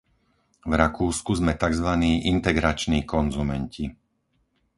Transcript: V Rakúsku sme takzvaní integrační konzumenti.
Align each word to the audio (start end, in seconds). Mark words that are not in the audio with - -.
V 0.65 0.71
Rakúsku 0.81 1.31
sme 1.39 1.53
takzvaní 1.63 2.13
integrační 2.33 2.99
konzumenti. 3.13 3.85